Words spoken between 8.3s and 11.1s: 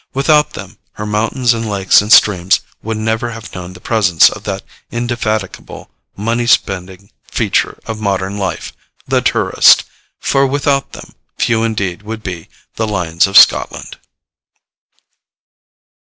life the tourist; for, without